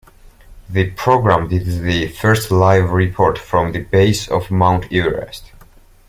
The 0.67 0.89
program 0.89 1.47
did 1.49 1.63
the 1.67 2.07
first 2.07 2.49
live 2.49 2.89
report 2.89 3.37
from 3.37 3.71
the 3.71 3.81
base 3.83 4.27
of 4.27 4.49
Mount 4.49 4.91
Everest. 4.91 5.51